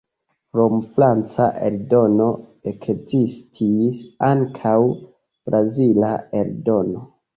Krom 0.53 0.77
franca 0.93 1.45
eldono, 1.67 2.29
ekzistis 2.73 4.01
ankaŭ 4.31 4.75
brazila 5.49 6.11
eldono. 6.41 7.05